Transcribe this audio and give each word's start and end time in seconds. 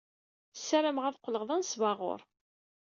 Ssarameɣ 0.53 1.05
ad 1.05 1.17
qqleɣ 1.19 1.43
d 1.45 1.49
anesbaɣur. 1.55 2.19